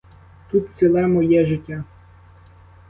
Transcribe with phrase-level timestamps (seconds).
[0.51, 1.83] Тут ціле моє життя.